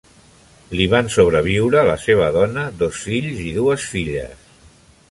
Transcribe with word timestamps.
Li 0.79 0.87
van 0.93 1.11
sobreviure 1.17 1.83
la 1.91 1.99
seva 2.07 2.31
dona, 2.39 2.65
dos 2.81 3.05
fills 3.07 3.47
i 3.47 3.55
dues 3.61 3.89
filles. 3.93 4.53